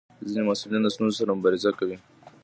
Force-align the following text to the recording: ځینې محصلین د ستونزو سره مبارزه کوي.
ځینې 0.29 0.43
محصلین 0.47 0.81
د 0.83 0.87
ستونزو 0.95 1.17
سره 1.19 1.35
مبارزه 1.37 1.71
کوي. 1.79 1.97